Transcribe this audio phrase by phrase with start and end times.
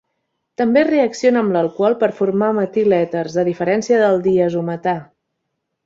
[0.61, 4.99] També reacciona amb l'alcohol per formar metil èters, a diferència del diazometà.